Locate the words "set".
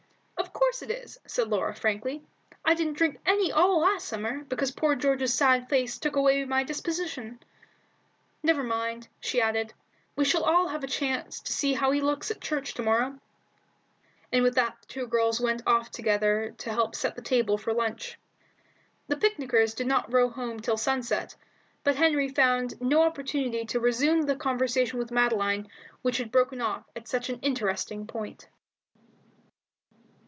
16.95-17.15